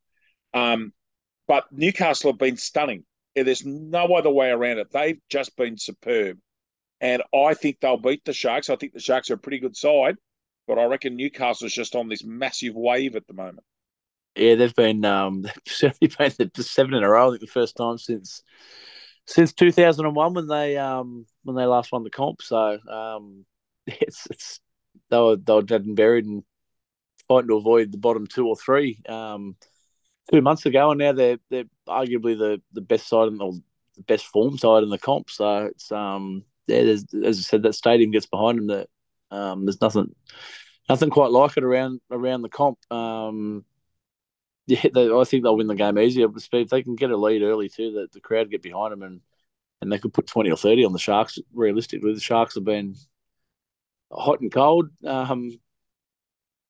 [0.53, 0.92] Um,
[1.46, 3.05] but Newcastle have been stunning.
[3.35, 4.88] There's no other way around it.
[4.92, 6.38] They've just been superb,
[7.00, 8.70] and I think they'll beat the Sharks.
[8.70, 10.16] I think the Sharks are a pretty good side,
[10.66, 13.64] but I reckon Newcastle's just on this massive wave at the moment.
[14.37, 17.29] Yeah, they've been um, they've certainly been the seven in a row.
[17.29, 18.42] I think the first time since
[19.27, 22.42] since 2001 when they um when they last won the comp.
[22.42, 23.44] So um,
[23.87, 24.61] it's it's
[25.10, 26.42] they were they were dead and buried and
[27.28, 29.56] fighting to avoid the bottom two or three um,
[30.30, 33.60] two months ago, and now they're they're arguably the, the best side and the
[34.06, 35.30] best form side in the comp.
[35.30, 38.66] So it's um yeah, as I said, that stadium gets behind them.
[38.68, 38.88] That
[39.30, 40.14] um, there's nothing
[40.88, 42.78] nothing quite like it around around the comp.
[42.92, 43.64] Um,
[44.66, 46.28] yeah, they, I think they'll win the game easier.
[46.28, 49.02] But if they can get a lead early too, that the crowd get behind them
[49.02, 49.20] and
[49.80, 51.38] and they could put twenty or thirty on the Sharks.
[51.52, 52.96] Realistically, the Sharks have been
[54.14, 54.90] hot and cold.
[55.05, 55.50] Um,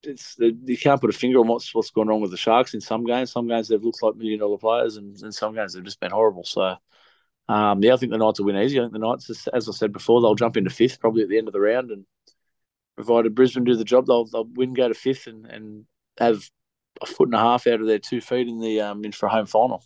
[0.03, 2.81] it's you can't put a finger on what's what's going wrong with the Sharks in
[2.81, 3.31] some games.
[3.31, 6.11] Some games they've looked like million dollar players, and in some games they've just been
[6.11, 6.43] horrible.
[6.43, 6.75] So,
[7.49, 8.79] um, yeah, I think the Knights will win easy.
[8.79, 11.37] I think the Knights, as I said before, they'll jump into fifth probably at the
[11.37, 12.05] end of the round, and
[12.95, 15.85] provided Brisbane do the job, they'll they'll win, go to fifth, and and
[16.17, 16.49] have
[17.01, 19.27] a foot and a half out of their two feet in the um in for
[19.27, 19.83] a home final,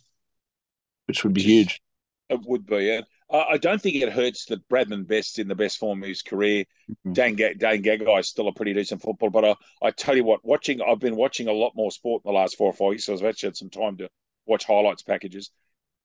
[1.06, 1.80] which would be huge.
[2.28, 3.00] It would be, yeah.
[3.32, 6.64] I don't think it hurts that Bradman Best's in the best form of his career.
[6.90, 7.12] Mm-hmm.
[7.12, 9.54] Dane, Dane Gagai is still a pretty decent footballer, but I,
[9.86, 12.56] I tell you what, watching I've been watching a lot more sport in the last
[12.56, 14.08] four or five weeks, so I've actually had some time to
[14.46, 15.50] watch highlights packages.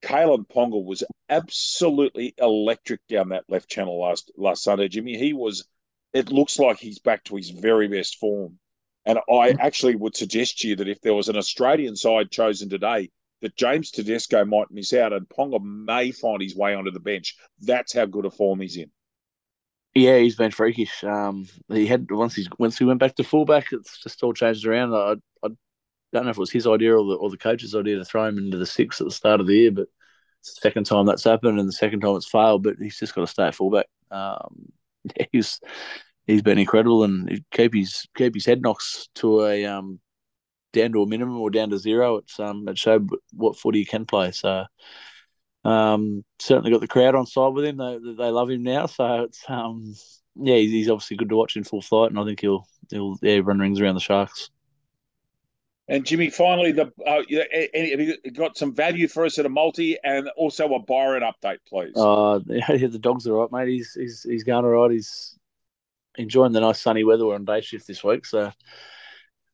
[0.02, 5.18] Kalyn Ponga was absolutely electric down that left channel last last Sunday, Jimmy.
[5.18, 5.66] He was.
[6.12, 8.58] It looks like he's back to his very best form,
[9.04, 9.60] and I mm-hmm.
[9.60, 13.10] actually would suggest to you that if there was an Australian side chosen today,
[13.42, 17.36] that James Tedesco might miss out and Ponga may find his way onto the bench.
[17.60, 18.90] That's how good a form he's in.
[19.94, 21.02] Yeah, he's been freakish.
[21.04, 24.66] Um, he had once he once he went back to fullback, it's just all changed
[24.66, 24.92] around.
[24.94, 25.48] I, I
[26.12, 28.26] don't know if it was his idea or the or the coach's idea to throw
[28.26, 29.86] him into the six at the start of the year, but
[30.40, 32.62] it's the second time that's happened and the second time it's failed.
[32.62, 33.86] But he's just got to stay at fullback.
[34.10, 34.66] Um,
[35.16, 35.60] yeah, he's
[36.26, 39.98] he's been incredible and keep his keep his head knocks to a um
[40.76, 42.16] down to a minimum or down to zero.
[42.16, 44.30] It's um it showed what footy you can play.
[44.30, 44.64] So
[45.64, 47.78] um certainly got the crowd on side with him.
[47.78, 48.86] They they love him now.
[48.86, 49.94] So it's um
[50.36, 53.40] yeah he's obviously good to watch in full flight, and I think he'll he'll yeah
[53.42, 54.50] run rings around the Sharks.
[55.88, 59.96] And Jimmy, finally, the uh, have you got some value for us at a multi
[60.02, 61.92] and also a Byron update, please?
[61.96, 63.72] Uh, yeah, the dog's all right, mate.
[63.72, 64.90] He's he's he's going all right.
[64.90, 65.38] He's
[66.18, 67.24] enjoying the nice sunny weather.
[67.24, 68.50] We're on day shift this week, so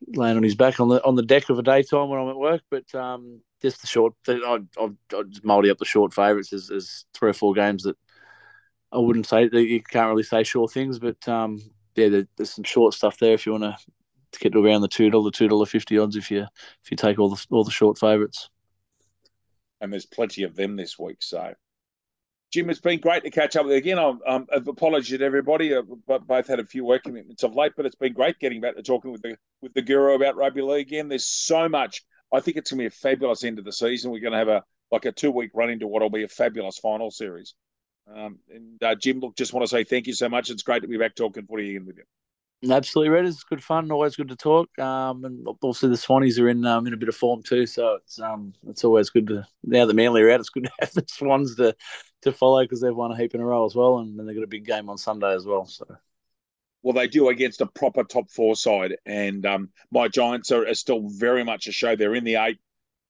[0.08, 2.36] laying on his back on the on the deck of a daytime when I'm at
[2.36, 2.62] work.
[2.70, 4.40] But um, just the short, I
[4.78, 7.96] I've, I've just mouldy up the short favourites as, as three or four games that
[8.92, 11.58] I wouldn't say that you can't really say sure things, but um,
[11.96, 13.76] yeah, there, there's some short stuff there if you want to
[14.32, 16.46] to get to around the two dollar, two dollar fifty odds if you
[16.84, 18.48] if you take all the all the short favourites.
[19.80, 21.54] And there's plenty of them this week, so
[22.52, 23.98] Jim, it's been great to catch up with you again.
[23.98, 25.74] I'm, um, to everybody.
[25.74, 28.76] Uh, both had a few work commitments of late, but it's been great getting back
[28.76, 31.08] to talking with the with the guru about rugby league again.
[31.08, 32.02] There's so much.
[32.30, 34.10] I think it's going to be a fabulous end of the season.
[34.10, 36.76] We're going to have a like a two week run into what'll be a fabulous
[36.76, 37.54] final series.
[38.14, 40.50] Um, and uh, Jim, look, just want to say thank you so much.
[40.50, 42.04] It's great to be back talking footy again with you.
[42.70, 43.26] Absolutely, Red.
[43.26, 43.90] It's good fun.
[43.90, 44.78] Always good to talk.
[44.78, 47.94] Um, and also the Swannies are in um, in a bit of form too, so
[47.96, 50.40] it's um it's always good to now that Manly are out.
[50.40, 51.74] It's good to have the Swans to
[52.22, 54.36] to follow because they've won a heap in a row as well, and then they've
[54.36, 55.66] got a big game on Sunday as well.
[55.66, 55.86] So.
[56.84, 60.74] Well, they do against a proper top four side, and um, my Giants are, are
[60.74, 61.94] still very much a show.
[61.94, 62.58] They're in the eight.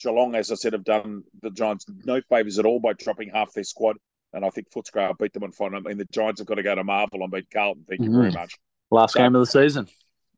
[0.03, 3.53] Geelong, as I said, have done the Giants no favours at all by dropping half
[3.53, 3.97] their squad,
[4.33, 5.79] and I think Footscray beat them on final.
[5.79, 7.85] I mean, the Giants have got to go to Marvel and beat Carlton.
[7.89, 8.21] Thank you mm-hmm.
[8.21, 8.57] very much.
[8.93, 9.89] Last so, game of the season.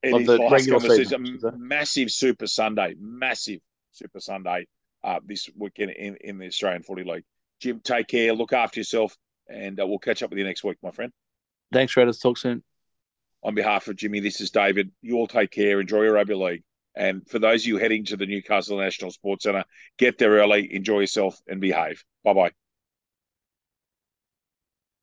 [0.05, 1.27] Of the of season.
[1.27, 1.55] season.
[1.57, 2.95] Massive Super Sunday.
[3.01, 4.69] Massive Super Sunday
[5.03, 7.25] uh, this weekend in, in the Australian Footy League.
[7.61, 8.33] Jim, take care.
[8.33, 9.17] Look after yourself.
[9.49, 11.12] And uh, we'll catch up with you next week, my friend.
[11.73, 12.23] Thanks, Redders.
[12.23, 12.62] Talk soon.
[13.43, 14.93] On behalf of Jimmy, this is David.
[15.03, 15.81] You all take care.
[15.81, 16.62] Enjoy your rugby league.
[16.95, 19.64] And for those of you heading to the Newcastle National Sports Centre,
[19.99, 22.05] get there early, enjoy yourself, and behave.
[22.23, 22.51] Bye bye.